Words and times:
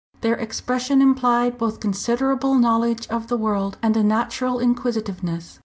Their 0.21 0.33
expression 0.33 0.99
implied 0.99 1.59
both 1.59 1.79
considerable 1.79 2.55
knowledge 2.55 3.05
of 3.09 3.27
the 3.27 3.37
world 3.37 3.77
and 3.83 3.95
a 3.95 4.01
natural 4.03 4.57
inquisitiveness. 4.57 5.59